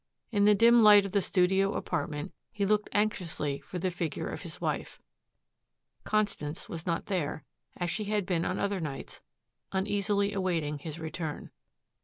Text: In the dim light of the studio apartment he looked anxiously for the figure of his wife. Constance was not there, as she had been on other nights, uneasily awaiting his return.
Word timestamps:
In 0.31 0.45
the 0.45 0.55
dim 0.55 0.81
light 0.81 1.05
of 1.05 1.11
the 1.11 1.21
studio 1.21 1.75
apartment 1.75 2.33
he 2.51 2.65
looked 2.65 2.89
anxiously 2.91 3.59
for 3.59 3.77
the 3.77 3.91
figure 3.91 4.27
of 4.29 4.41
his 4.41 4.59
wife. 4.59 4.99
Constance 6.05 6.67
was 6.67 6.87
not 6.87 7.05
there, 7.05 7.43
as 7.77 7.91
she 7.91 8.05
had 8.05 8.25
been 8.25 8.43
on 8.43 8.57
other 8.57 8.79
nights, 8.79 9.21
uneasily 9.71 10.33
awaiting 10.33 10.79
his 10.79 10.97
return. 10.99 11.51